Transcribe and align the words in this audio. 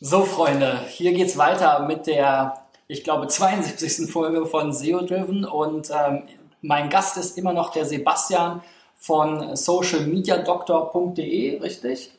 So, 0.00 0.24
Freunde, 0.24 0.80
hier 0.88 1.12
geht's 1.12 1.38
weiter 1.38 1.86
mit 1.86 2.08
der, 2.08 2.64
ich 2.88 3.04
glaube, 3.04 3.28
72. 3.28 4.10
Folge 4.10 4.44
von 4.44 4.72
SEO 4.72 5.02
Driven 5.02 5.44
und 5.44 5.88
ähm, 5.90 6.24
mein 6.62 6.90
Gast 6.90 7.16
ist 7.16 7.38
immer 7.38 7.52
noch 7.52 7.70
der 7.70 7.84
Sebastian 7.84 8.60
von 8.96 9.54
socialmediadoktor.de, 9.54 11.60
richtig? 11.60 12.10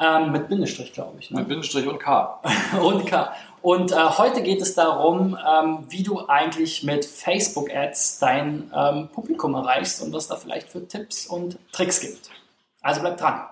Ähm, 0.00 0.32
mit 0.32 0.48
Bindestrich, 0.48 0.92
glaube 0.92 1.18
ich. 1.20 1.30
Ne? 1.30 1.38
Mit 1.38 1.48
Bindestrich 1.48 1.86
und 1.86 2.00
K. 2.00 2.40
und 2.82 3.06
K. 3.06 3.32
Und 3.62 3.92
äh, 3.92 4.08
heute 4.18 4.42
geht 4.42 4.60
es 4.60 4.74
darum, 4.74 5.38
ähm, 5.48 5.84
wie 5.88 6.02
du 6.02 6.26
eigentlich 6.26 6.82
mit 6.82 7.04
Facebook-Ads 7.04 8.18
dein 8.18 8.68
ähm, 8.74 9.08
Publikum 9.12 9.54
erreichst 9.54 10.02
und 10.02 10.12
was 10.12 10.26
da 10.26 10.34
vielleicht 10.34 10.70
für 10.70 10.88
Tipps 10.88 11.28
und 11.28 11.56
Tricks 11.70 12.00
gibt. 12.00 12.30
Also 12.80 13.00
bleib 13.00 13.18
dran. 13.18 13.42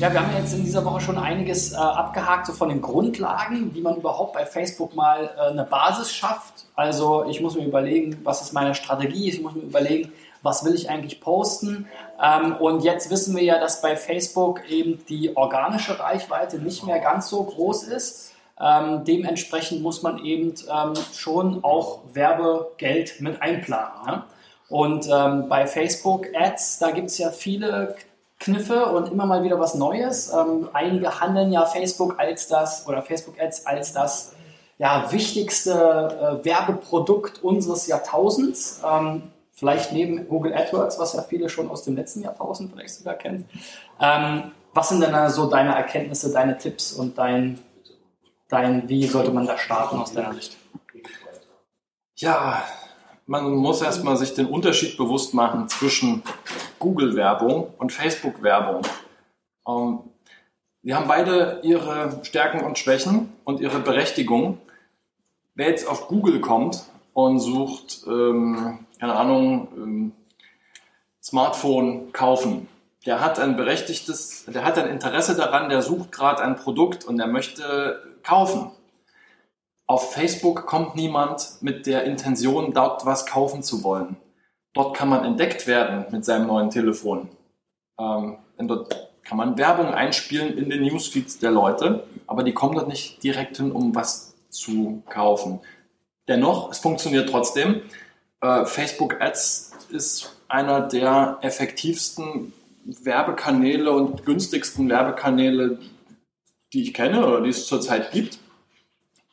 Ja, 0.00 0.10
wir 0.10 0.20
haben 0.26 0.34
jetzt 0.34 0.54
in 0.54 0.64
dieser 0.64 0.82
Woche 0.86 1.02
schon 1.02 1.18
einiges 1.18 1.74
äh, 1.74 1.76
abgehakt, 1.76 2.46
so 2.46 2.54
von 2.54 2.70
den 2.70 2.80
Grundlagen, 2.80 3.74
wie 3.74 3.82
man 3.82 3.96
überhaupt 3.96 4.32
bei 4.32 4.46
Facebook 4.46 4.94
mal 4.96 5.28
äh, 5.36 5.50
eine 5.50 5.64
Basis 5.64 6.10
schafft. 6.10 6.64
Also 6.74 7.26
ich 7.26 7.42
muss 7.42 7.54
mir 7.54 7.66
überlegen, 7.66 8.16
was 8.24 8.40
ist 8.40 8.54
meine 8.54 8.74
Strategie, 8.74 9.28
ich 9.28 9.42
muss 9.42 9.54
mir 9.54 9.60
überlegen, 9.60 10.10
was 10.40 10.64
will 10.64 10.74
ich 10.74 10.88
eigentlich 10.88 11.20
posten. 11.20 11.86
Ähm, 12.18 12.56
und 12.56 12.82
jetzt 12.82 13.10
wissen 13.10 13.36
wir 13.36 13.42
ja, 13.42 13.60
dass 13.60 13.82
bei 13.82 13.94
Facebook 13.94 14.62
eben 14.70 15.04
die 15.10 15.36
organische 15.36 16.00
Reichweite 16.00 16.56
nicht 16.60 16.86
mehr 16.86 17.00
ganz 17.00 17.28
so 17.28 17.44
groß 17.44 17.82
ist. 17.82 18.32
Ähm, 18.58 19.04
dementsprechend 19.04 19.82
muss 19.82 20.02
man 20.02 20.24
eben 20.24 20.54
ähm, 20.74 20.94
schon 21.14 21.62
auch 21.62 22.00
Werbegeld 22.14 23.20
mit 23.20 23.42
einplanen. 23.42 24.06
Ne? 24.06 24.24
Und 24.70 25.06
ähm, 25.12 25.50
bei 25.50 25.66
Facebook 25.66 26.28
Ads, 26.34 26.78
da 26.78 26.90
gibt 26.90 27.08
es 27.08 27.18
ja 27.18 27.30
viele 27.30 27.96
Kniffe 28.40 28.86
und 28.86 29.12
immer 29.12 29.26
mal 29.26 29.44
wieder 29.44 29.60
was 29.60 29.74
Neues. 29.74 30.32
Ähm, 30.32 30.68
einige 30.72 31.20
handeln 31.20 31.52
ja 31.52 31.66
Facebook 31.66 32.18
als 32.18 32.48
das 32.48 32.88
oder 32.88 33.02
Facebook 33.02 33.38
Ads 33.38 33.66
als 33.66 33.92
das 33.92 34.34
ja, 34.78 35.12
wichtigste 35.12 36.40
äh, 36.42 36.44
Werbeprodukt 36.44 37.44
unseres 37.44 37.86
Jahrtausends. 37.86 38.80
Ähm, 38.84 39.24
vielleicht 39.52 39.92
neben 39.92 40.26
Google 40.26 40.54
AdWords, 40.54 40.98
was 40.98 41.12
ja 41.12 41.22
viele 41.22 41.50
schon 41.50 41.70
aus 41.70 41.84
dem 41.84 41.96
letzten 41.96 42.22
Jahrtausend 42.22 42.72
vielleicht 42.72 42.94
sogar 42.94 43.14
kennen. 43.14 43.46
Ähm, 44.00 44.52
was 44.72 44.88
sind 44.88 45.02
denn 45.02 45.30
so 45.30 45.50
deine 45.50 45.74
Erkenntnisse, 45.74 46.32
deine 46.32 46.56
Tipps 46.56 46.92
und 46.92 47.18
dein, 47.18 47.58
dein, 48.48 48.88
wie 48.88 49.06
sollte 49.06 49.32
man 49.32 49.46
da 49.46 49.58
starten 49.58 49.98
aus 49.98 50.14
deiner 50.14 50.32
Sicht? 50.32 50.56
Ja, 52.16 52.64
man 53.26 53.50
muss 53.50 53.82
erstmal 53.82 54.16
sich 54.16 54.32
den 54.32 54.46
Unterschied 54.46 54.96
bewusst 54.96 55.34
machen 55.34 55.68
zwischen 55.68 56.22
Google-Werbung 56.80 57.72
und 57.78 57.92
Facebook-Werbung. 57.92 58.82
Ähm, 59.68 60.00
die 60.82 60.94
haben 60.94 61.06
beide 61.06 61.60
ihre 61.62 62.20
Stärken 62.24 62.64
und 62.64 62.78
Schwächen 62.78 63.32
und 63.44 63.60
ihre 63.60 63.78
Berechtigung. 63.78 64.58
Wer 65.54 65.68
jetzt 65.68 65.86
auf 65.86 66.08
Google 66.08 66.40
kommt 66.40 66.84
und 67.12 67.38
sucht, 67.38 68.02
ähm, 68.08 68.86
keine 68.98 69.14
Ahnung, 69.14 69.68
ähm, 69.76 70.12
Smartphone 71.22 72.12
kaufen, 72.12 72.66
der 73.06 73.20
hat 73.20 73.38
ein 73.38 73.56
berechtigtes, 73.56 74.46
der 74.46 74.64
hat 74.64 74.78
ein 74.78 74.88
Interesse 74.88 75.36
daran, 75.36 75.68
der 75.68 75.82
sucht 75.82 76.12
gerade 76.12 76.42
ein 76.42 76.56
Produkt 76.56 77.04
und 77.04 77.18
der 77.18 77.26
möchte 77.26 78.02
kaufen. 78.22 78.70
Auf 79.86 80.12
Facebook 80.12 80.66
kommt 80.66 80.96
niemand 80.96 81.60
mit 81.60 81.86
der 81.86 82.04
Intention, 82.04 82.72
dort 82.72 83.04
was 83.06 83.26
kaufen 83.26 83.62
zu 83.62 83.82
wollen. 83.82 84.16
Dort 84.72 84.96
kann 84.96 85.08
man 85.08 85.24
entdeckt 85.24 85.66
werden 85.66 86.06
mit 86.10 86.24
seinem 86.24 86.46
neuen 86.46 86.70
Telefon. 86.70 87.28
Ähm, 87.98 88.38
dort 88.58 89.10
kann 89.24 89.38
man 89.38 89.58
Werbung 89.58 89.86
einspielen 89.86 90.56
in 90.56 90.70
den 90.70 90.82
Newsfeeds 90.82 91.38
der 91.38 91.50
Leute, 91.50 92.04
aber 92.26 92.42
die 92.42 92.52
kommen 92.52 92.74
dort 92.74 92.88
nicht 92.88 93.22
direkt 93.22 93.56
hin, 93.56 93.72
um 93.72 93.94
was 93.94 94.34
zu 94.48 95.02
kaufen. 95.08 95.60
Dennoch, 96.28 96.70
es 96.70 96.78
funktioniert 96.78 97.28
trotzdem. 97.28 97.82
Äh, 98.40 98.64
Facebook 98.64 99.20
Ads 99.20 99.72
ist 99.90 100.36
einer 100.48 100.82
der 100.82 101.38
effektivsten 101.42 102.52
Werbekanäle 102.84 103.92
und 103.92 104.24
günstigsten 104.24 104.88
Werbekanäle, 104.88 105.78
die 106.72 106.82
ich 106.82 106.94
kenne 106.94 107.26
oder 107.26 107.40
die 107.40 107.50
es 107.50 107.66
zurzeit 107.66 108.12
gibt 108.12 108.38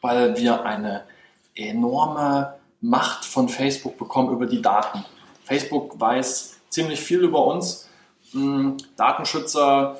weil 0.01 0.37
wir 0.37 0.63
eine 0.63 1.03
enorme 1.55 2.55
Macht 2.81 3.25
von 3.25 3.49
Facebook 3.49 3.97
bekommen 3.97 4.31
über 4.31 4.45
die 4.45 4.61
Daten. 4.61 5.03
Facebook 5.47 5.97
weiß 5.97 6.57
ziemlich 6.69 6.99
viel 6.99 7.21
über 7.21 7.45
uns. 7.45 7.89
Hm, 8.31 8.75
Datenschützer 8.97 9.97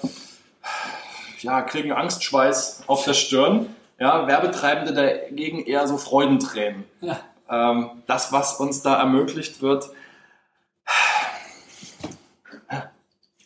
ja, 1.40 1.62
kriegen 1.62 1.94
Angstschweiß 1.94 2.84
auf 2.88 3.06
der 3.06 3.14
Stirn. 3.14 3.74
Ja, 3.98 4.28
Werbetreibende 4.28 4.94
dagegen 4.94 5.66
eher 5.66 5.88
so 5.88 5.98
Freudentränen. 5.98 6.84
Ja. 7.00 7.20
Ähm, 7.50 8.04
das, 8.08 8.34
was 8.34 8.60
uns 8.60 8.82
da 8.82 9.00
ermöglicht 9.00 9.62
wird, 9.62 9.90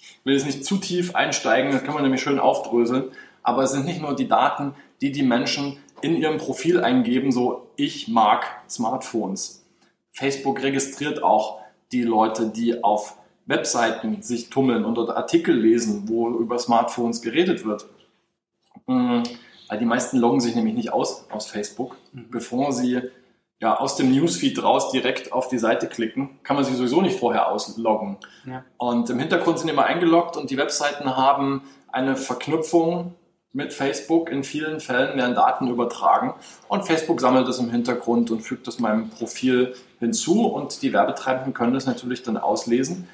ich 0.01 0.25
will 0.25 0.33
jetzt 0.33 0.45
nicht 0.45 0.65
zu 0.65 0.77
tief 0.77 1.15
einsteigen, 1.15 1.71
das 1.71 1.83
kann 1.83 1.93
man 1.93 2.03
nämlich 2.03 2.21
schön 2.21 2.39
aufdröseln, 2.39 3.11
aber 3.43 3.63
es 3.63 3.71
sind 3.71 3.85
nicht 3.85 4.01
nur 4.01 4.15
die 4.15 4.27
Daten, 4.27 4.73
die 5.01 5.11
die 5.11 5.23
Menschen 5.23 5.77
in 6.01 6.15
ihrem 6.15 6.39
Profil 6.39 6.83
eingeben, 6.83 7.31
so 7.31 7.67
ich 7.75 8.07
mag 8.07 8.63
Smartphones. 8.67 9.63
Facebook 10.11 10.61
registriert 10.63 11.21
auch 11.21 11.60
die 11.91 12.03
Leute, 12.03 12.49
die 12.49 12.83
auf 12.83 13.17
Webseiten 13.45 14.21
sich 14.21 14.49
tummeln 14.49 14.85
und 14.85 14.95
dort 14.95 15.09
Artikel 15.09 15.55
lesen, 15.55 16.03
wo 16.07 16.29
über 16.29 16.57
Smartphones 16.59 17.21
geredet 17.21 17.65
wird. 17.65 17.87
Mhm. 18.87 19.23
Die 19.79 19.85
meisten 19.85 20.17
loggen 20.17 20.41
sich 20.41 20.55
nämlich 20.55 20.75
nicht 20.75 20.93
aus 20.93 21.25
aus 21.29 21.47
Facebook. 21.47 21.97
Mhm. 22.11 22.29
Bevor 22.29 22.73
sie 22.73 23.01
ja, 23.61 23.77
aus 23.77 23.95
dem 23.95 24.11
Newsfeed 24.11 24.61
raus 24.63 24.91
direkt 24.91 25.31
auf 25.31 25.47
die 25.47 25.59
Seite 25.59 25.87
klicken, 25.87 26.39
kann 26.43 26.55
man 26.55 26.65
sich 26.65 26.75
sowieso 26.75 27.01
nicht 27.01 27.19
vorher 27.19 27.49
ausloggen. 27.49 28.17
Ja. 28.45 28.65
Und 28.77 29.09
im 29.09 29.19
Hintergrund 29.19 29.59
sind 29.59 29.69
immer 29.69 29.85
eingeloggt 29.85 30.35
und 30.35 30.49
die 30.49 30.57
Webseiten 30.57 31.15
haben 31.15 31.61
eine 31.91 32.15
Verknüpfung 32.15 33.13
mit 33.53 33.73
Facebook. 33.73 34.29
In 34.29 34.43
vielen 34.43 34.79
Fällen 34.79 35.17
werden 35.17 35.35
Daten 35.35 35.67
übertragen 35.67 36.33
und 36.67 36.85
Facebook 36.85 37.19
sammelt 37.19 37.47
das 37.47 37.59
im 37.59 37.69
Hintergrund 37.69 38.31
und 38.31 38.41
fügt 38.41 38.67
das 38.67 38.79
meinem 38.79 39.09
Profil 39.09 39.75
hinzu 39.99 40.47
und 40.47 40.81
die 40.81 40.93
Werbetreibenden 40.93 41.53
können 41.53 41.73
das 41.73 41.85
natürlich 41.85 42.23
dann 42.23 42.37
auslesen. 42.37 43.07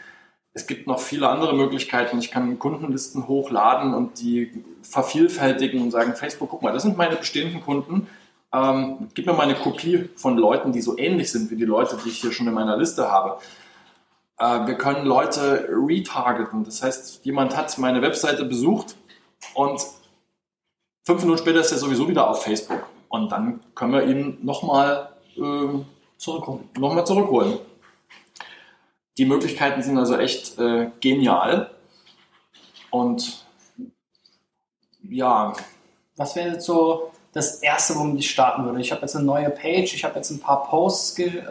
Es 0.53 0.66
gibt 0.66 0.88
noch 0.88 1.00
viele 1.00 1.30
andere 1.30 1.56
Möglichkeiten. 1.56 2.18
Ich 2.18 2.31
kann 2.31 2.58
Kundenlisten 2.58 3.28
hochladen 3.28 3.94
und 3.94 4.20
die 4.20 4.64
vervielfältigen 4.81 5.81
und 5.81 5.92
sagen, 5.92 6.16
Facebook, 6.16 6.50
guck 6.50 6.64
mal, 6.64 6.74
das 6.74 6.81
sind 6.81 6.98
meine 6.98 7.16
bestehenden 7.16 7.62
Kunden. 7.62 8.08
Ähm, 8.52 9.09
gib 9.14 9.28
mir 9.28 9.34
mal 9.34 9.44
eine 9.44 9.56
Kopie 9.56 10.09
von 10.16 10.38
Leuten, 10.38 10.72
die 10.72 10.81
so 10.81 10.98
ähnlich 10.98 11.31
sind 11.31 11.52
wie 11.52 11.58
die 11.58 11.66
Leute, 11.66 11.98
die 12.04 12.09
ich 12.09 12.19
hier 12.19 12.31
schon 12.31 12.48
in 12.48 12.54
meiner 12.54 12.78
Liste 12.78 13.12
habe. 13.12 13.38
Äh, 14.40 14.66
wir 14.68 14.75
können 14.75 15.06
Leute 15.06 15.69
retargeten. 15.69 16.64
Das 16.64 16.81
heißt, 16.81 17.25
jemand 17.25 17.56
hat 17.56 17.78
meine 17.78 18.02
Webseite 18.02 18.46
besucht 18.46 18.96
und 19.54 19.80
Fünf 21.07 21.22
Minuten 21.22 21.40
später 21.40 21.62
ist 21.62 21.72
er 21.72 21.78
sowieso 21.78 22.06
wieder 22.09 22.29
auf 22.29 22.44
Facebook. 22.44 22.85
Und 23.07 23.31
dann 23.31 23.62
können 23.75 23.94
wir 23.94 24.03
ihn 24.03 24.40
nochmal 24.41 25.16
äh, 25.38 25.79
zurückholen. 26.18 26.69
Noch 26.78 27.01
zurückholen. 27.06 27.59
Die 29.18 29.23
Möglichkeiten 29.23 29.81
sind 29.81 29.97
also 29.97 30.18
echt 30.18 30.59
äh, 30.59 30.91
genial. 31.00 31.72
Und 32.91 33.45
ja. 35.01 35.53
Was 36.18 36.35
wäre 36.35 36.56
jetzt 36.56 36.66
so 36.66 37.09
das 37.31 37.62
Erste, 37.62 37.95
womit 37.95 38.19
ich 38.19 38.29
starten 38.29 38.66
würde? 38.66 38.81
Ich 38.81 38.91
habe 38.91 39.03
jetzt 39.03 39.16
eine 39.16 39.24
neue 39.24 39.50
Page, 39.50 39.94
ich 39.94 40.03
habe 40.03 40.16
jetzt 40.16 40.29
ein 40.31 40.41
paar 40.41 40.66
Posts 40.66 41.19
äh, 41.19 41.41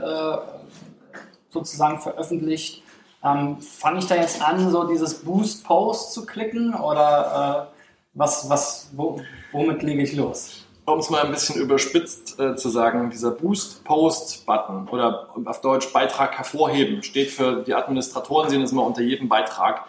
sozusagen 1.48 1.98
veröffentlicht. 1.98 2.82
Ähm, 3.24 3.58
Fange 3.62 4.00
ich 4.00 4.06
da 4.06 4.16
jetzt 4.16 4.46
an, 4.46 4.70
so 4.70 4.84
dieses 4.84 5.24
Boost 5.24 5.64
Post 5.64 6.12
zu 6.12 6.26
klicken 6.26 6.74
oder 6.74 7.70
äh, 7.72 7.75
was, 8.16 8.48
was, 8.48 8.90
wo, 8.96 9.20
womit 9.52 9.82
lege 9.82 10.02
ich 10.02 10.14
los? 10.14 10.64
Um 10.86 10.98
es 10.98 11.10
mal 11.10 11.24
ein 11.24 11.30
bisschen 11.30 11.60
überspitzt 11.60 12.40
äh, 12.40 12.56
zu 12.56 12.70
sagen, 12.70 13.10
dieser 13.10 13.32
Boost-Post-Button 13.32 14.88
oder 14.88 15.30
auf 15.44 15.60
Deutsch 15.60 15.92
Beitrag 15.92 16.38
hervorheben 16.38 17.02
steht 17.02 17.30
für 17.30 17.62
die 17.62 17.74
Administratoren, 17.74 18.48
sehen 18.48 18.62
es 18.62 18.72
mal 18.72 18.82
unter 18.82 19.02
jedem 19.02 19.28
Beitrag. 19.28 19.84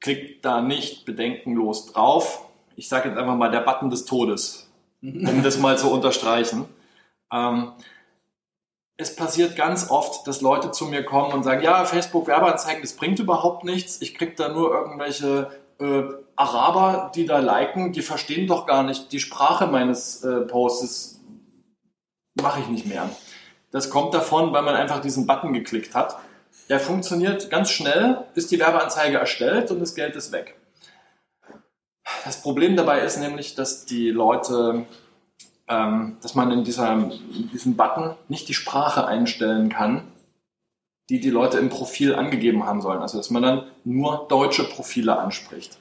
Klickt 0.00 0.44
da 0.44 0.60
nicht 0.60 1.04
bedenkenlos 1.04 1.92
drauf. 1.92 2.46
Ich 2.76 2.88
sage 2.88 3.08
jetzt 3.08 3.18
einfach 3.18 3.36
mal 3.36 3.50
der 3.50 3.60
Button 3.60 3.90
des 3.90 4.04
Todes, 4.04 4.70
um 5.02 5.42
das 5.42 5.58
mal 5.58 5.76
zu 5.76 5.90
unterstreichen. 5.90 6.66
Ähm, 7.32 7.72
es 8.98 9.16
passiert 9.16 9.56
ganz 9.56 9.90
oft, 9.90 10.26
dass 10.26 10.42
Leute 10.42 10.72
zu 10.72 10.84
mir 10.84 11.02
kommen 11.04 11.32
und 11.32 11.42
sagen, 11.42 11.62
ja, 11.62 11.86
Facebook 11.86 12.26
Werbeanzeigen, 12.26 12.82
das 12.82 12.92
bringt 12.92 13.18
überhaupt 13.18 13.64
nichts. 13.64 14.02
Ich 14.02 14.14
kriege 14.14 14.34
da 14.36 14.50
nur 14.50 14.74
irgendwelche 14.74 15.50
äh, 15.80 16.04
Araber, 16.36 17.10
die 17.14 17.26
da 17.26 17.38
liken, 17.38 17.92
die 17.92 18.02
verstehen 18.02 18.46
doch 18.46 18.66
gar 18.66 18.82
nicht 18.82 19.12
die 19.12 19.20
Sprache 19.20 19.66
meines 19.66 20.22
äh, 20.24 20.40
Posts. 20.42 21.20
Mache 22.40 22.60
ich 22.60 22.68
nicht 22.68 22.86
mehr. 22.86 23.10
Das 23.70 23.90
kommt 23.90 24.14
davon, 24.14 24.52
weil 24.52 24.62
man 24.62 24.74
einfach 24.74 25.00
diesen 25.00 25.26
Button 25.26 25.52
geklickt 25.52 25.94
hat. 25.94 26.16
Der 26.68 26.80
funktioniert 26.80 27.50
ganz 27.50 27.70
schnell, 27.70 28.24
ist 28.34 28.50
die 28.50 28.58
Werbeanzeige 28.58 29.18
erstellt 29.18 29.70
und 29.70 29.80
das 29.80 29.94
Geld 29.94 30.16
ist 30.16 30.32
weg. 30.32 30.56
Das 32.24 32.42
Problem 32.42 32.76
dabei 32.76 33.00
ist 33.00 33.18
nämlich, 33.18 33.54
dass 33.54 33.84
die 33.84 34.10
Leute, 34.10 34.86
ähm, 35.68 36.16
dass 36.22 36.34
man 36.34 36.50
in, 36.50 36.64
dieser, 36.64 36.92
in 36.92 37.50
diesem 37.52 37.76
Button 37.76 38.16
nicht 38.28 38.48
die 38.48 38.54
Sprache 38.54 39.06
einstellen 39.06 39.68
kann, 39.68 40.10
die 41.10 41.20
die 41.20 41.30
Leute 41.30 41.58
im 41.58 41.68
Profil 41.68 42.14
angegeben 42.14 42.64
haben 42.64 42.80
sollen. 42.80 43.02
Also 43.02 43.18
dass 43.18 43.30
man 43.30 43.42
dann 43.42 43.64
nur 43.84 44.26
deutsche 44.28 44.64
Profile 44.64 45.18
anspricht. 45.18 45.78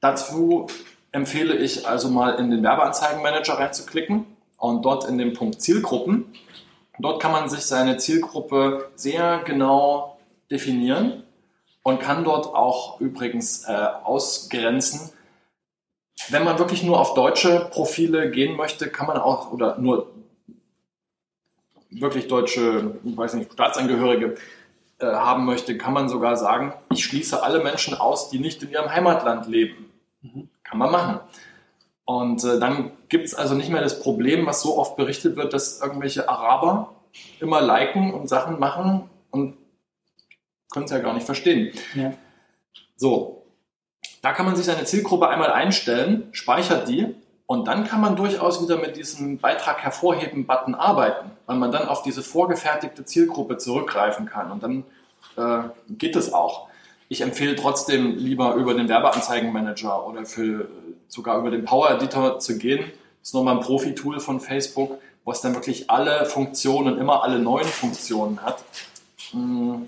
Dazu 0.00 0.66
empfehle 1.12 1.54
ich 1.54 1.86
also 1.86 2.08
mal 2.08 2.30
in 2.36 2.50
den 2.50 2.62
Werbeanzeigenmanager 2.62 3.58
reinzuklicken 3.58 4.24
und 4.56 4.82
dort 4.84 5.04
in 5.04 5.18
den 5.18 5.34
Punkt 5.34 5.60
Zielgruppen. 5.60 6.32
Dort 6.98 7.20
kann 7.20 7.32
man 7.32 7.48
sich 7.48 7.60
seine 7.60 7.98
Zielgruppe 7.98 8.90
sehr 8.94 9.42
genau 9.44 10.18
definieren 10.50 11.22
und 11.82 12.00
kann 12.00 12.24
dort 12.24 12.46
auch 12.46 13.00
übrigens 13.00 13.64
äh, 13.64 13.72
ausgrenzen. 14.04 15.12
Wenn 16.28 16.44
man 16.44 16.58
wirklich 16.58 16.82
nur 16.82 17.00
auf 17.00 17.14
deutsche 17.14 17.68
Profile 17.70 18.30
gehen 18.30 18.56
möchte, 18.56 18.88
kann 18.88 19.06
man 19.06 19.18
auch, 19.18 19.52
oder 19.52 19.78
nur 19.78 20.10
wirklich 21.90 22.28
deutsche, 22.28 22.96
ich 23.04 23.16
weiß 23.16 23.34
nicht, 23.34 23.52
Staatsangehörige 23.52 24.36
äh, 24.98 25.06
haben 25.06 25.44
möchte, 25.44 25.76
kann 25.76 25.92
man 25.92 26.08
sogar 26.08 26.36
sagen, 26.36 26.74
ich 26.90 27.04
schließe 27.04 27.42
alle 27.42 27.62
Menschen 27.62 27.94
aus, 27.94 28.30
die 28.30 28.38
nicht 28.38 28.62
in 28.62 28.70
ihrem 28.70 28.90
Heimatland 28.90 29.46
leben. 29.48 29.90
Mhm. 30.22 30.48
Kann 30.62 30.78
man 30.78 30.90
machen. 30.90 31.20
Und 32.04 32.44
äh, 32.44 32.58
dann 32.58 32.92
gibt 33.08 33.26
es 33.26 33.34
also 33.34 33.54
nicht 33.54 33.70
mehr 33.70 33.82
das 33.82 34.00
Problem, 34.00 34.46
was 34.46 34.62
so 34.62 34.78
oft 34.78 34.96
berichtet 34.96 35.36
wird, 35.36 35.52
dass 35.52 35.80
irgendwelche 35.80 36.28
Araber 36.28 36.94
immer 37.40 37.60
liken 37.60 38.12
und 38.12 38.28
Sachen 38.28 38.58
machen 38.58 39.08
und 39.30 39.56
können 40.70 40.84
es 40.84 40.90
ja 40.90 40.98
gar 40.98 41.14
nicht 41.14 41.26
verstehen. 41.26 41.72
Ja. 41.94 42.12
So, 42.96 43.46
da 44.22 44.32
kann 44.32 44.46
man 44.46 44.56
sich 44.56 44.66
seine 44.66 44.84
Zielgruppe 44.84 45.28
einmal 45.28 45.50
einstellen, 45.50 46.28
speichert 46.32 46.88
die 46.88 47.14
und 47.50 47.66
dann 47.66 47.84
kann 47.84 48.00
man 48.00 48.14
durchaus 48.14 48.62
wieder 48.62 48.76
mit 48.76 48.96
diesem 48.96 49.38
Beitrag 49.38 49.82
hervorheben 49.82 50.46
Button 50.46 50.76
arbeiten, 50.76 51.32
weil 51.46 51.56
man 51.56 51.72
dann 51.72 51.88
auf 51.88 52.04
diese 52.04 52.22
vorgefertigte 52.22 53.04
Zielgruppe 53.04 53.58
zurückgreifen 53.58 54.26
kann 54.26 54.52
und 54.52 54.62
dann 54.62 54.84
äh, 55.36 55.68
geht 55.88 56.14
es 56.14 56.32
auch. 56.32 56.68
Ich 57.08 57.22
empfehle 57.22 57.56
trotzdem 57.56 58.16
lieber 58.16 58.54
über 58.54 58.74
den 58.74 58.88
Werbeanzeigenmanager 58.88 60.06
oder 60.06 60.26
für, 60.26 60.68
sogar 61.08 61.40
über 61.40 61.50
den 61.50 61.64
Power 61.64 61.90
Editor 61.90 62.38
zu 62.38 62.56
gehen. 62.56 62.84
Das 63.18 63.30
ist 63.30 63.34
nochmal 63.34 63.56
ein 63.56 63.62
Profi-Tool 63.62 64.20
von 64.20 64.38
Facebook, 64.38 65.00
was 65.24 65.40
dann 65.40 65.52
wirklich 65.54 65.90
alle 65.90 66.26
Funktionen, 66.26 66.98
immer 66.98 67.24
alle 67.24 67.40
neuen 67.40 67.66
Funktionen 67.66 68.42
hat. 68.42 68.62
Hm, 69.32 69.86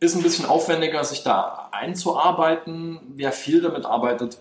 ist 0.00 0.16
ein 0.16 0.22
bisschen 0.22 0.44
aufwendiger, 0.44 1.02
sich 1.02 1.22
da 1.22 1.70
einzuarbeiten. 1.72 3.00
Wer 3.14 3.32
viel 3.32 3.62
damit 3.62 3.86
arbeitet, 3.86 4.36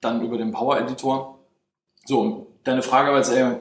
dann 0.00 0.22
über 0.22 0.38
den 0.38 0.50
Power 0.50 0.78
Editor. 0.78 1.40
So, 2.04 2.48
deine 2.64 2.82
Frage 2.82 3.10
war 3.10 3.18
jetzt 3.18 3.32
eher, 3.32 3.60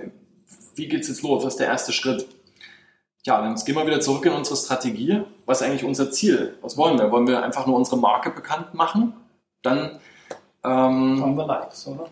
wie 0.76 0.88
geht's 0.88 1.08
jetzt 1.08 1.22
los? 1.22 1.44
Was 1.44 1.54
ist 1.54 1.60
der 1.60 1.68
erste 1.68 1.92
Schritt? 1.92 2.28
Ja, 3.24 3.40
dann 3.42 3.56
gehen 3.56 3.76
wir 3.76 3.86
wieder 3.86 4.02
zurück 4.02 4.26
in 4.26 4.34
unsere 4.34 4.56
Strategie. 4.56 5.22
Was 5.46 5.62
ist 5.62 5.68
eigentlich 5.68 5.84
unser 5.84 6.12
Ziel? 6.12 6.58
Was 6.62 6.76
wollen 6.78 6.98
wir? 6.98 7.12
Wollen 7.12 7.28
wir 7.28 7.44
einfach 7.44 7.68
nur 7.68 7.76
unsere 7.76 7.98
Marke 7.98 8.32
bekannt 8.32 8.74
machen? 8.74 9.14
Dann 9.62 10.00
ähm, 10.64 11.22
wollen 11.22 11.38
wir 11.38 11.46
Likes, 11.46 11.88
oder? 11.88 12.06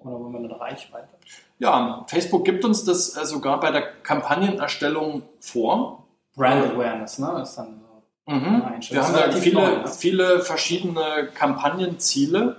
Oder 0.00 0.20
wollen 0.20 0.32
wir 0.32 0.40
eine 0.40 0.60
Reichweite? 0.60 1.08
Ja, 1.58 2.04
Facebook 2.08 2.44
gibt 2.44 2.64
uns 2.64 2.84
das 2.84 3.16
äh, 3.16 3.24
sogar 3.24 3.60
bei 3.60 3.70
der 3.70 3.82
Kampagnenerstellung 4.02 5.22
vor. 5.40 6.06
Brand 6.34 6.74
Awareness, 6.74 7.18
ne? 7.18 7.40
Ist 7.42 7.56
dann 7.56 7.80
so 8.26 8.32
mhm. 8.32 8.62
Wir 8.88 9.02
haben 9.02 9.14
da 9.14 9.32
viele, 9.32 9.54
neu, 9.54 9.76
ne? 9.76 9.88
viele 9.88 10.40
verschiedene 10.40 11.28
Kampagnenziele 11.34 12.56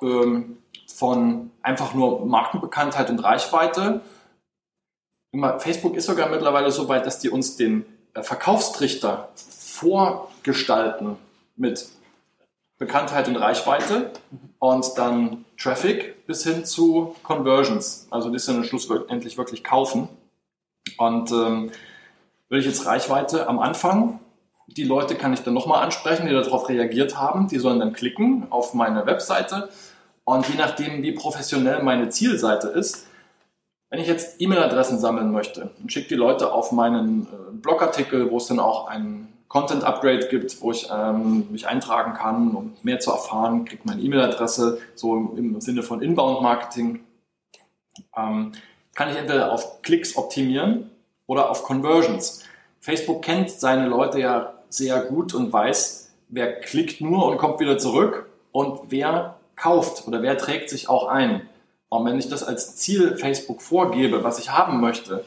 ähm, 0.00 0.58
von 0.94 1.50
einfach 1.60 1.92
nur 1.92 2.24
Markenbekanntheit 2.24 3.10
und 3.10 3.18
Reichweite. 3.18 4.00
Facebook 5.58 5.96
ist 5.96 6.06
sogar 6.06 6.28
mittlerweile 6.28 6.70
so 6.70 6.88
weit, 6.88 7.04
dass 7.04 7.18
die 7.18 7.30
uns 7.30 7.56
den 7.56 7.84
äh, 8.14 8.22
Verkaufstrichter 8.22 9.30
vorgestalten 9.34 11.16
mit 11.56 11.88
Bekanntheit 12.78 13.26
und 13.26 13.34
Reichweite 13.34 14.12
und 14.60 14.96
dann 14.96 15.44
Traffic 15.58 16.26
bis 16.28 16.44
hin 16.44 16.64
zu 16.64 17.16
Conversions. 17.24 18.06
Also 18.10 18.30
die 18.30 18.38
dann 18.46 18.62
schlussendlich 18.64 19.36
wirklich 19.36 19.64
kaufen. 19.64 20.08
Und 20.96 21.32
ähm, 21.32 21.72
will 22.48 22.60
ich 22.60 22.66
jetzt 22.66 22.86
Reichweite 22.86 23.48
am 23.48 23.58
Anfang. 23.58 24.20
Die 24.68 24.84
Leute 24.84 25.16
kann 25.16 25.32
ich 25.32 25.40
dann 25.40 25.54
nochmal 25.54 25.82
ansprechen, 25.82 26.26
die 26.26 26.32
darauf 26.32 26.68
reagiert 26.68 27.18
haben. 27.18 27.48
Die 27.48 27.58
sollen 27.58 27.80
dann 27.80 27.92
klicken 27.92 28.46
auf 28.50 28.74
meine 28.74 29.06
Webseite. 29.06 29.70
Und 30.24 30.48
je 30.48 30.56
nachdem, 30.56 31.02
wie 31.02 31.12
professionell 31.12 31.82
meine 31.82 32.08
Zielseite 32.08 32.68
ist, 32.68 33.06
wenn 33.90 34.00
ich 34.00 34.08
jetzt 34.08 34.40
E-Mail-Adressen 34.40 34.98
sammeln 34.98 35.30
möchte 35.30 35.70
und 35.80 35.92
schicke 35.92 36.08
die 36.08 36.14
Leute 36.14 36.52
auf 36.52 36.72
meinen 36.72 37.26
äh, 37.26 37.52
Blogartikel, 37.52 38.30
wo 38.30 38.38
es 38.38 38.46
dann 38.46 38.58
auch 38.58 38.88
ein 38.88 39.28
Content-Upgrade 39.48 40.26
gibt, 40.28 40.60
wo 40.62 40.72
ich 40.72 40.88
ähm, 40.92 41.46
mich 41.52 41.68
eintragen 41.68 42.14
kann, 42.14 42.56
um 42.56 42.72
mehr 42.82 42.98
zu 42.98 43.12
erfahren, 43.12 43.64
kriegt 43.64 43.86
meine 43.86 44.02
E-Mail-Adresse, 44.02 44.80
so 44.96 45.32
im, 45.36 45.60
Sinne 45.60 45.84
von 45.84 46.02
Inbound-Marketing, 46.02 47.04
ähm, 48.16 48.52
kann 48.96 49.10
ich 49.10 49.16
entweder 49.16 49.52
auf 49.52 49.82
Klicks 49.82 50.16
optimieren 50.16 50.90
oder 51.26 51.50
auf 51.50 51.62
Conversions. 51.62 52.42
Facebook 52.80 53.22
kennt 53.22 53.48
seine 53.48 53.86
Leute 53.86 54.18
ja 54.18 54.54
sehr 54.70 55.00
gut 55.02 55.34
und 55.34 55.52
weiß, 55.52 56.12
wer 56.30 56.60
klickt 56.60 57.00
nur 57.00 57.26
und 57.26 57.38
kommt 57.38 57.60
wieder 57.60 57.78
zurück 57.78 58.28
und 58.50 58.90
wer 58.90 59.36
kauft 59.56 60.06
oder 60.06 60.22
wer 60.22 60.36
trägt 60.38 60.70
sich 60.70 60.88
auch 60.88 61.08
ein. 61.08 61.48
Und 61.88 62.04
wenn 62.06 62.18
ich 62.18 62.28
das 62.28 62.42
als 62.42 62.76
Ziel 62.76 63.16
Facebook 63.16 63.62
vorgebe, 63.62 64.24
was 64.24 64.38
ich 64.38 64.50
haben 64.50 64.80
möchte, 64.80 65.24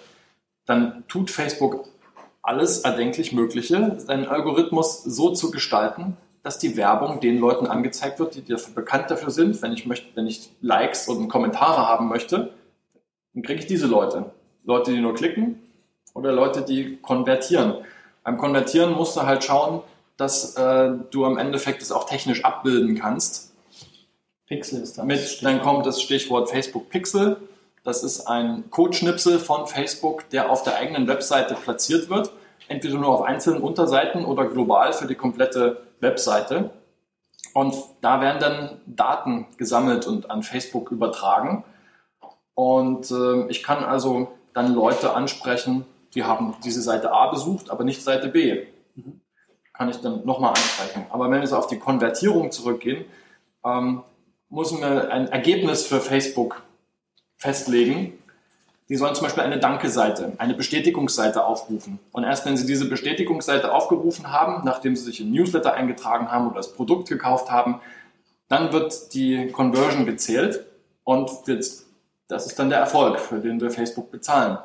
dann 0.66 1.04
tut 1.08 1.32
Facebook 1.32 1.88
alles 2.42 2.80
erdenklich 2.80 3.34
Mögliche, 3.34 4.00
seinen 4.00 4.28
Algorithmus 4.28 5.04
so 5.04 5.32
zu 5.32 5.52
gestalten, 5.52 6.18
dass 6.44 6.60
die 6.60 6.78
Werbung 6.78 7.20
den 7.20 7.40
Leuten 7.40 7.68
angezeigt 7.68 8.20
wird, 8.20 8.36
die 8.36 8.46
dafür 8.46 8.74
bekannt 8.74 9.12
dafür 9.12 9.32
sind. 9.32 9.62
Wenn 9.62 9.74
ich 9.74 9.86
möchte, 9.86 10.16
wenn 10.16 10.28
ich 10.28 10.50
Likes 10.62 11.10
und 11.10 11.28
Kommentare 11.28 11.88
haben 11.88 12.08
möchte, 12.08 12.54
dann 13.34 13.44
kriege 13.44 13.60
ich 13.60 13.68
diese 13.68 13.88
Leute. 13.88 14.32
Leute, 14.64 14.92
die 14.92 15.02
nur 15.02 15.14
klicken 15.14 15.62
oder 16.14 16.32
Leute, 16.32 16.62
die 16.62 16.98
konvertieren. 17.02 17.76
Beim 18.24 18.38
Konvertieren 18.38 18.94
musst 18.94 19.16
du 19.16 19.24
halt 19.24 19.44
schauen, 19.44 19.82
dass 20.18 20.56
äh, 20.56 20.92
du 21.12 21.26
am 21.26 21.38
Endeffekt 21.38 21.82
es 21.82 21.92
auch 21.92 22.06
technisch 22.06 22.44
abbilden 22.44 22.98
kannst. 22.98 23.47
Pixel 24.48 24.82
ist 24.82 24.98
das. 24.98 25.06
Mit, 25.06 25.44
dann 25.44 25.62
kommt 25.62 25.86
das 25.86 26.02
Stichwort 26.02 26.50
Facebook 26.50 26.90
Pixel. 26.90 27.38
Das 27.84 28.04
ist 28.04 28.28
ein 28.28 28.70
Codeschnipsel 28.70 29.40
von 29.40 29.68
Facebook, 29.68 30.30
der 30.30 30.50
auf 30.50 30.64
der 30.64 30.78
eigenen 30.78 31.08
Webseite 31.08 31.54
platziert 31.54 32.10
wird. 32.10 32.32
Entweder 32.68 32.96
nur 32.96 33.10
auf 33.10 33.22
einzelnen 33.22 33.62
Unterseiten 33.62 34.26
oder 34.26 34.46
global 34.46 34.94
für 34.94 35.08
die 35.08 35.16
komplette 35.16 35.82
Webseite. 36.00 36.72
Und 37.54 37.76
da 38.02 38.22
werden 38.22 38.40
dann 38.40 38.82
Daten 38.86 39.48
gesammelt 39.58 40.06
und 40.06 40.30
an 40.32 40.44
Facebook 40.44 40.92
übertragen. 40.92 41.64
Und 42.56 43.12
äh, 43.12 43.48
ich 43.48 43.64
kann 43.64 43.84
also 43.84 44.34
dann 44.54 44.74
Leute 44.74 45.14
ansprechen, 45.14 45.86
die 46.14 46.24
haben 46.24 46.56
diese 46.64 46.82
Seite 46.82 47.12
A 47.12 47.28
besucht, 47.28 47.70
aber 47.70 47.84
nicht 47.84 48.04
Seite 48.04 48.28
B. 48.28 48.66
Mhm. 48.96 49.22
Kann 49.74 49.90
ich 49.90 49.98
dann 49.98 50.26
nochmal 50.26 50.52
ansprechen. 50.52 51.06
Aber 51.10 51.26
wenn 51.26 51.34
wir 51.34 51.42
jetzt 51.42 51.54
auf 51.54 51.68
die 51.68 51.80
Konvertierung 51.80 52.52
zurückgehen, 52.52 53.06
ähm, 53.64 54.04
müssen 54.50 54.80
wir 54.82 55.12
ein 55.12 55.28
Ergebnis 55.28 55.86
für 55.86 56.00
Facebook 56.00 56.64
festlegen. 57.38 58.14
Die 58.90 58.96
sollen 58.96 59.16
zum 59.16 59.26
Beispiel 59.26 59.44
eine 59.44 59.60
Danke-Seite, 59.60 60.34
eine 60.38 60.54
Bestätigungsseite 60.54 61.46
aufrufen. 61.46 62.00
Und 62.14 62.24
erst 62.24 62.46
wenn 62.46 62.56
sie 62.56 62.66
diese 62.66 62.88
Bestätigungsseite 62.88 63.74
aufgerufen 63.74 64.32
haben, 64.32 64.64
nachdem 64.64 64.96
sie 64.96 65.04
sich 65.04 65.20
in 65.20 65.32
Newsletter 65.32 65.74
eingetragen 65.74 66.32
haben 66.32 66.48
oder 66.48 66.58
das 66.58 66.74
Produkt 66.74 67.10
gekauft 67.10 67.52
haben, 67.52 67.82
dann 68.48 68.72
wird 68.72 69.14
die 69.14 69.48
Conversion 69.48 70.06
gezählt 70.06 70.66
und 71.04 71.30
das 71.48 72.46
ist 72.46 72.60
dann 72.60 72.70
der 72.70 72.80
Erfolg, 72.80 73.20
für 73.20 73.40
den 73.40 73.60
wir 73.60 73.72
Facebook 73.72 74.10
bezahlen. 74.10 74.58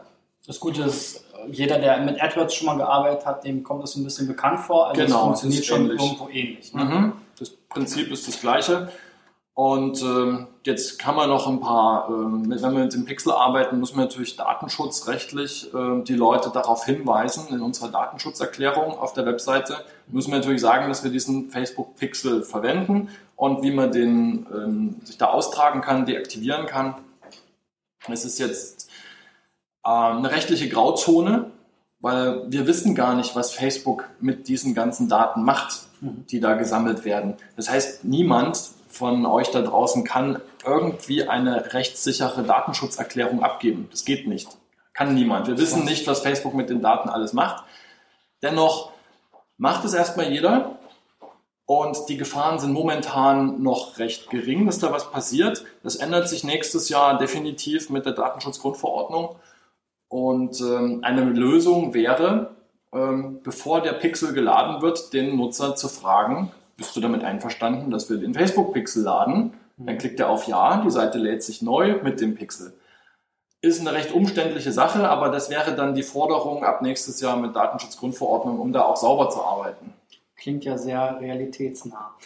Das 0.46 0.60
Gute 0.60 0.82
ist, 0.82 1.24
jeder, 1.50 1.78
der 1.78 1.98
mit 1.98 2.22
AdWords 2.22 2.54
schon 2.54 2.66
mal 2.66 2.76
gearbeitet 2.76 3.26
hat, 3.26 3.44
dem 3.44 3.64
kommt 3.64 3.82
das 3.82 3.96
ein 3.96 4.04
bisschen 4.04 4.28
bekannt 4.28 4.60
vor. 4.60 4.88
Also 4.88 5.04
genau, 5.04 5.30
das 5.30 5.40
funktioniert 5.40 5.64
schon 5.64 5.90
irgendwo 5.90 6.28
ähnlich. 6.28 6.72
Ne? 6.74 6.84
Mhm. 6.84 7.12
Das 7.38 7.50
Prinzip 7.50 8.10
ist 8.12 8.28
das 8.28 8.40
gleiche. 8.40 8.92
Und 9.54 10.00
ähm, 10.00 10.46
jetzt 10.64 10.98
kann 10.98 11.14
man 11.14 11.28
noch 11.28 11.46
ein 11.46 11.60
paar, 11.60 12.08
ähm, 12.08 12.48
wenn 12.48 12.60
wir 12.60 12.70
mit 12.70 12.94
dem 12.94 13.04
Pixel 13.04 13.32
arbeiten, 13.32 13.78
müssen 13.78 13.96
wir 13.96 14.04
natürlich 14.04 14.36
datenschutzrechtlich 14.36 15.72
äh, 15.74 16.02
die 16.04 16.14
Leute 16.14 16.50
darauf 16.50 16.86
hinweisen. 16.86 17.52
In 17.54 17.60
unserer 17.60 17.90
Datenschutzerklärung 17.90 18.98
auf 18.98 19.12
der 19.12 19.26
Webseite 19.26 19.76
müssen 20.06 20.30
wir 20.30 20.38
natürlich 20.38 20.62
sagen, 20.62 20.88
dass 20.88 21.04
wir 21.04 21.10
diesen 21.10 21.50
Facebook 21.50 21.96
Pixel 21.96 22.42
verwenden 22.42 23.10
und 23.36 23.62
wie 23.62 23.72
man 23.72 23.92
den 23.92 24.46
ähm, 24.54 24.96
sich 25.04 25.18
da 25.18 25.26
austragen 25.26 25.82
kann, 25.82 26.06
deaktivieren 26.06 26.66
kann. 26.66 26.94
Es 28.08 28.24
ist 28.24 28.38
jetzt 28.38 28.90
ähm, 29.84 30.16
eine 30.18 30.30
rechtliche 30.30 30.70
Grauzone, 30.70 31.50
weil 32.02 32.42
wir 32.50 32.66
wissen 32.66 32.94
gar 32.94 33.14
nicht, 33.14 33.34
was 33.34 33.54
Facebook 33.54 34.08
mit 34.20 34.48
diesen 34.48 34.74
ganzen 34.74 35.08
Daten 35.08 35.44
macht, 35.44 35.86
mhm. 36.00 36.26
die 36.30 36.40
da 36.40 36.54
gesammelt 36.54 37.04
werden. 37.06 37.36
Das 37.56 37.70
heißt, 37.70 38.04
niemand 38.04 38.60
von 38.88 39.24
euch 39.24 39.50
da 39.50 39.62
draußen 39.62 40.04
kann 40.04 40.40
irgendwie 40.66 41.26
eine 41.26 41.72
rechtssichere 41.72 42.42
Datenschutzerklärung 42.42 43.42
abgeben. 43.42 43.88
Das 43.90 44.04
geht 44.04 44.28
nicht. 44.28 44.48
Kann 44.92 45.14
niemand. 45.14 45.46
Wir 45.46 45.56
wissen 45.56 45.84
nicht, 45.84 46.06
was 46.06 46.20
Facebook 46.20 46.54
mit 46.54 46.68
den 46.68 46.82
Daten 46.82 47.08
alles 47.08 47.32
macht. 47.32 47.64
Dennoch 48.42 48.92
macht 49.56 49.84
es 49.84 49.94
erstmal 49.94 50.30
jeder. 50.30 50.76
Und 51.64 52.08
die 52.08 52.16
Gefahren 52.16 52.58
sind 52.58 52.72
momentan 52.72 53.62
noch 53.62 53.98
recht 53.98 54.28
gering, 54.28 54.66
dass 54.66 54.80
da 54.80 54.92
was 54.92 55.10
passiert. 55.10 55.64
Das 55.82 55.96
ändert 55.96 56.28
sich 56.28 56.44
nächstes 56.44 56.88
Jahr 56.88 57.16
definitiv 57.16 57.88
mit 57.88 58.04
der 58.04 58.12
Datenschutzgrundverordnung. 58.12 59.36
Und 60.12 60.60
ähm, 60.60 60.98
eine 61.00 61.24
Lösung 61.24 61.94
wäre, 61.94 62.50
ähm, 62.92 63.40
bevor 63.42 63.80
der 63.80 63.94
Pixel 63.94 64.34
geladen 64.34 64.82
wird, 64.82 65.14
den 65.14 65.38
Nutzer 65.38 65.74
zu 65.74 65.88
fragen, 65.88 66.52
bist 66.76 66.94
du 66.94 67.00
damit 67.00 67.24
einverstanden, 67.24 67.90
dass 67.90 68.10
wir 68.10 68.18
den 68.18 68.34
Facebook-Pixel 68.34 69.04
laden? 69.04 69.54
Dann 69.78 69.96
klickt 69.96 70.20
er 70.20 70.28
auf 70.28 70.46
Ja, 70.46 70.82
die 70.84 70.90
Seite 70.90 71.16
lädt 71.16 71.42
sich 71.42 71.62
neu 71.62 72.02
mit 72.02 72.20
dem 72.20 72.34
Pixel. 72.34 72.74
Ist 73.62 73.80
eine 73.80 73.94
recht 73.94 74.12
umständliche 74.12 74.70
Sache, 74.70 75.08
aber 75.08 75.30
das 75.30 75.48
wäre 75.48 75.74
dann 75.74 75.94
die 75.94 76.02
Forderung 76.02 76.62
ab 76.62 76.82
nächstes 76.82 77.22
Jahr 77.22 77.38
mit 77.38 77.56
Datenschutzgrundverordnung, 77.56 78.60
um 78.60 78.70
da 78.70 78.82
auch 78.82 78.98
sauber 78.98 79.30
zu 79.30 79.42
arbeiten. 79.42 79.94
Klingt 80.36 80.66
ja 80.66 80.76
sehr 80.76 81.18
realitätsnah. 81.22 82.16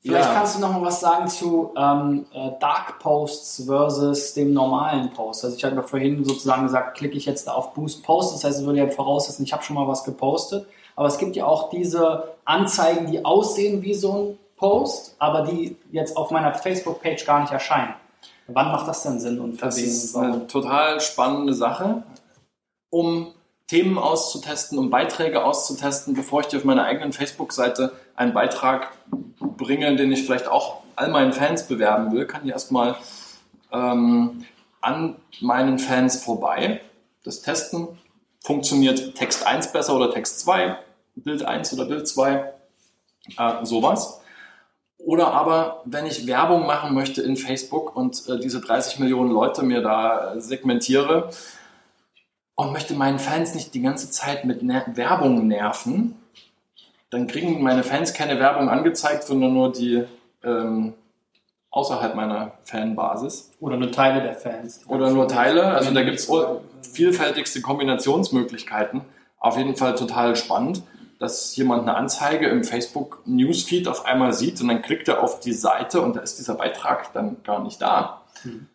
Vielleicht 0.00 0.28
ja. 0.28 0.34
kannst 0.34 0.56
du 0.56 0.60
noch 0.60 0.72
mal 0.72 0.82
was 0.82 1.00
sagen 1.00 1.26
zu 1.26 1.72
ähm, 1.76 2.26
äh, 2.32 2.52
Dark 2.60 3.00
Posts 3.00 3.64
versus 3.66 4.32
dem 4.32 4.52
normalen 4.52 5.12
Post. 5.12 5.44
Also 5.44 5.56
ich 5.56 5.62
ja 5.62 5.82
vorhin 5.82 6.24
sozusagen 6.24 6.62
gesagt, 6.62 6.96
klicke 6.96 7.16
ich 7.16 7.26
jetzt 7.26 7.48
da 7.48 7.52
auf 7.52 7.74
Boost 7.74 8.04
Post, 8.04 8.34
das 8.34 8.44
heißt, 8.44 8.60
es 8.60 8.66
würde 8.66 8.78
ja 8.78 8.88
voraussetzen, 8.88 9.42
ich 9.42 9.52
habe 9.52 9.64
schon 9.64 9.74
mal 9.74 9.88
was 9.88 10.04
gepostet. 10.04 10.66
Aber 10.94 11.08
es 11.08 11.18
gibt 11.18 11.36
ja 11.36 11.46
auch 11.46 11.70
diese 11.70 12.34
Anzeigen, 12.44 13.10
die 13.10 13.24
aussehen 13.24 13.82
wie 13.82 13.94
so 13.94 14.12
ein 14.12 14.38
Post, 14.56 15.16
aber 15.18 15.42
die 15.42 15.76
jetzt 15.90 16.16
auf 16.16 16.30
meiner 16.30 16.54
Facebook-Page 16.54 17.24
gar 17.24 17.40
nicht 17.40 17.52
erscheinen. 17.52 17.94
Wann 18.48 18.72
macht 18.72 18.88
das 18.88 19.02
denn 19.02 19.20
Sinn 19.20 19.38
und 19.40 19.54
für 19.54 19.66
Das 19.66 19.78
ist 19.78 20.16
eine 20.16 20.46
total 20.46 21.00
spannende 21.00 21.54
Sache, 21.54 22.02
um 22.90 23.32
Themen 23.68 23.98
auszutesten, 23.98 24.78
um 24.78 24.90
Beiträge 24.90 25.44
auszutesten, 25.44 26.14
bevor 26.14 26.40
ich 26.40 26.46
dir 26.46 26.56
auf 26.56 26.64
meiner 26.64 26.84
eigenen 26.84 27.12
Facebook-Seite 27.12 27.92
einen 28.16 28.32
Beitrag 28.32 28.92
bringe, 29.40 29.94
den 29.94 30.10
ich 30.10 30.24
vielleicht 30.24 30.48
auch 30.48 30.82
all 30.96 31.10
meinen 31.10 31.32
Fans 31.32 31.68
bewerben 31.68 32.12
will, 32.12 32.26
kann 32.26 32.44
ich 32.44 32.50
erstmal 32.50 32.96
ähm, 33.70 34.44
an 34.80 35.16
meinen 35.40 35.78
Fans 35.78 36.22
vorbei 36.22 36.80
das 37.24 37.42
testen. 37.42 37.88
Funktioniert 38.42 39.14
Text 39.16 39.46
1 39.46 39.72
besser 39.72 39.94
oder 39.94 40.12
Text 40.12 40.40
2, 40.40 40.78
Bild 41.16 41.44
1 41.44 41.74
oder 41.74 41.84
Bild 41.84 42.08
2, 42.08 42.52
äh, 43.36 43.64
sowas. 43.64 44.22
Oder 44.96 45.32
aber, 45.32 45.82
wenn 45.84 46.06
ich 46.06 46.26
Werbung 46.26 46.66
machen 46.66 46.94
möchte 46.94 47.20
in 47.22 47.36
Facebook 47.36 47.94
und 47.94 48.28
äh, 48.28 48.38
diese 48.40 48.60
30 48.60 48.98
Millionen 48.98 49.30
Leute 49.30 49.62
mir 49.62 49.82
da 49.82 50.34
äh, 50.34 50.40
segmentiere 50.40 51.30
und 52.58 52.72
möchte 52.72 52.94
meinen 52.94 53.20
Fans 53.20 53.54
nicht 53.54 53.72
die 53.72 53.82
ganze 53.82 54.10
Zeit 54.10 54.44
mit 54.44 54.64
Ner 54.64 54.84
Werbung 54.94 55.46
nerven, 55.46 56.16
dann 57.08 57.28
kriegen 57.28 57.62
meine 57.62 57.84
Fans 57.84 58.14
keine 58.14 58.40
Werbung 58.40 58.68
angezeigt, 58.68 59.22
sondern 59.22 59.54
nur 59.54 59.70
die 59.70 60.02
ähm, 60.42 60.94
außerhalb 61.70 62.16
meiner 62.16 62.54
Fanbasis. 62.64 63.52
Oder 63.60 63.76
nur 63.76 63.92
Teile 63.92 64.22
der 64.22 64.34
Fans. 64.34 64.80
Oder 64.88 65.10
nur 65.10 65.28
Teile. 65.28 65.66
Also 65.66 65.94
da 65.94 66.02
gibt 66.02 66.18
es 66.18 66.28
vielfältigste 66.92 67.60
Kombinationsmöglichkeiten. 67.60 69.02
Auf 69.38 69.56
jeden 69.56 69.76
Fall 69.76 69.94
total 69.94 70.34
spannend 70.34 70.82
dass 71.20 71.56
jemand 71.56 71.82
eine 71.82 71.96
Anzeige 71.96 72.46
im 72.46 72.62
Facebook 72.62 73.22
Newsfeed 73.26 73.88
auf 73.88 74.06
einmal 74.06 74.32
sieht 74.32 74.60
und 74.60 74.68
dann 74.68 74.82
klickt 74.82 75.08
er 75.08 75.20
auf 75.20 75.40
die 75.40 75.52
Seite 75.52 76.00
und 76.00 76.14
da 76.14 76.20
ist 76.20 76.38
dieser 76.38 76.54
Beitrag 76.54 77.12
dann 77.12 77.42
gar 77.42 77.60
nicht 77.60 77.82
da. 77.82 78.22
Mhm. 78.44 78.68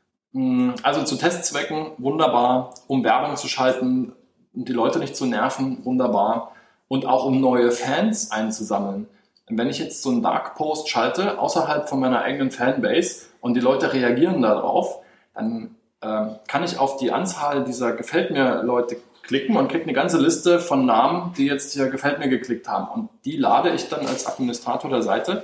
Also 0.81 1.03
zu 1.03 1.15
Testzwecken 1.15 1.91
wunderbar, 1.97 2.73
um 2.87 3.03
Werbung 3.03 3.35
zu 3.35 3.47
schalten, 3.47 4.13
um 4.53 4.65
die 4.65 4.73
Leute 4.73 4.99
nicht 4.99 5.15
zu 5.15 5.25
nerven, 5.25 5.85
wunderbar 5.85 6.53
und 6.87 7.05
auch 7.05 7.25
um 7.25 7.39
neue 7.39 7.71
Fans 7.71 8.31
einzusammeln. 8.31 9.07
wenn 9.49 9.69
ich 9.69 9.77
jetzt 9.77 10.01
so 10.01 10.09
einen 10.09 10.23
Dark 10.23 10.55
Post 10.55 10.89
schalte 10.89 11.37
außerhalb 11.37 11.87
von 11.87 11.99
meiner 11.99 12.21
eigenen 12.21 12.49
Fanbase 12.49 13.27
und 13.41 13.53
die 13.53 13.59
Leute 13.59 13.93
reagieren 13.93 14.41
darauf, 14.41 14.99
dann 15.35 15.75
äh, 16.01 16.25
kann 16.47 16.63
ich 16.63 16.79
auf 16.79 16.97
die 16.97 17.11
Anzahl 17.11 17.63
dieser 17.63 17.93
Gefällt 17.93 18.31
mir 18.31 18.63
Leute 18.63 18.97
klicken 19.21 19.55
und 19.55 19.69
kriege 19.69 19.83
eine 19.83 19.93
ganze 19.93 20.17
Liste 20.17 20.59
von 20.59 20.85
Namen, 20.85 21.33
die 21.37 21.45
jetzt 21.45 21.73
hier 21.73 21.89
gefällt 21.89 22.19
mir 22.19 22.29
geklickt 22.29 22.67
haben. 22.67 22.87
Und 22.87 23.09
die 23.25 23.37
lade 23.37 23.69
ich 23.69 23.89
dann 23.89 24.05
als 24.05 24.25
Administrator 24.27 24.89
der 24.89 25.01
Seite, 25.01 25.43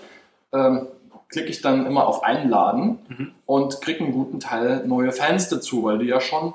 ähm, 0.52 0.88
klicke 1.30 1.50
ich 1.50 1.62
dann 1.62 1.86
immer 1.86 2.08
auf 2.08 2.24
Einladen 2.24 3.00
mhm. 3.08 3.32
und 3.46 3.82
kriege 3.82 4.04
einen 4.04 4.14
guten 4.14 4.40
Teil 4.40 4.86
neue 4.86 5.12
Fans 5.12 5.50
dazu, 5.50 5.84
weil 5.84 6.00
die 6.00 6.08
ja 6.08 6.20
schon 6.20 6.54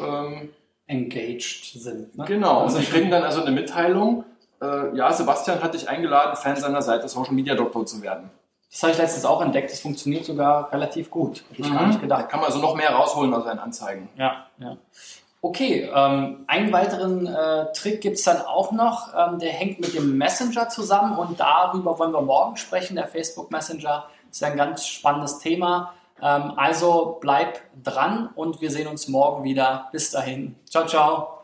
ähm, 0.00 0.50
engaged 0.86 1.72
sind. 1.74 2.16
Ne? 2.16 2.24
Genau, 2.26 2.62
also 2.62 2.78
und 2.78 2.86
die 2.86 2.90
kriegen 2.90 3.10
dann 3.10 3.24
also 3.24 3.42
eine 3.42 3.50
Mitteilung, 3.50 4.24
äh, 4.62 4.96
ja, 4.96 5.12
Sebastian 5.12 5.62
hat 5.62 5.74
dich 5.74 5.88
eingeladen, 5.88 6.36
Fan 6.36 6.56
seiner 6.56 6.82
Seite 6.82 7.08
Social 7.08 7.34
Media 7.34 7.54
Doktor 7.54 7.84
zu 7.84 8.00
werden. 8.00 8.30
Das 8.70 8.82
habe 8.82 8.92
ich 8.92 8.98
letztens 8.98 9.24
auch 9.26 9.42
entdeckt, 9.42 9.70
das 9.70 9.80
funktioniert 9.80 10.24
sogar 10.24 10.72
relativ 10.72 11.10
gut. 11.10 11.44
Hätte 11.50 11.62
ich 11.62 11.68
mhm. 11.68 11.74
gar 11.74 11.86
nicht 11.88 12.00
gedacht. 12.00 12.22
Da 12.22 12.26
kann 12.26 12.40
man 12.40 12.46
also 12.46 12.60
noch 12.60 12.74
mehr 12.74 12.90
rausholen 12.90 13.34
aus 13.34 13.44
seinen 13.44 13.58
Anzeigen. 13.58 14.08
Ja, 14.16 14.46
ja. 14.58 14.78
Okay, 15.44 15.90
ähm, 15.92 16.44
einen 16.46 16.72
weiteren 16.72 17.26
äh, 17.26 17.72
Trick 17.72 18.00
gibt's 18.00 18.22
dann 18.22 18.42
auch 18.42 18.70
noch, 18.70 19.12
ähm, 19.12 19.40
der 19.40 19.50
hängt 19.50 19.80
mit 19.80 19.92
dem 19.92 20.16
Messenger 20.16 20.68
zusammen 20.68 21.18
und 21.18 21.40
darüber 21.40 21.98
wollen 21.98 22.12
wir 22.12 22.22
morgen 22.22 22.56
sprechen. 22.56 22.94
Der 22.94 23.08
Facebook 23.08 23.50
Messenger 23.50 24.06
ist 24.30 24.44
ein 24.44 24.56
ganz 24.56 24.86
spannendes 24.86 25.40
Thema. 25.40 25.94
Ähm, 26.22 26.52
also 26.56 27.18
bleib 27.20 27.60
dran 27.82 28.30
und 28.36 28.60
wir 28.60 28.70
sehen 28.70 28.86
uns 28.86 29.08
morgen 29.08 29.42
wieder. 29.42 29.88
Bis 29.90 30.12
dahin. 30.12 30.54
Ciao, 30.70 30.86
ciao. 30.86 31.41